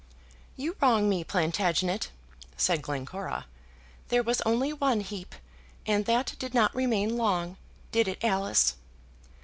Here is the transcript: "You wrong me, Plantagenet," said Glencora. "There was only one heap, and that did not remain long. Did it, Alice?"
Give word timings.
"You 0.55 0.75
wrong 0.81 1.07
me, 1.07 1.23
Plantagenet," 1.23 2.09
said 2.57 2.81
Glencora. 2.81 3.45
"There 4.07 4.23
was 4.23 4.41
only 4.47 4.73
one 4.73 5.01
heap, 5.01 5.35
and 5.85 6.05
that 6.05 6.33
did 6.39 6.55
not 6.55 6.73
remain 6.73 7.17
long. 7.17 7.55
Did 7.91 8.07
it, 8.07 8.23
Alice?" 8.23 8.77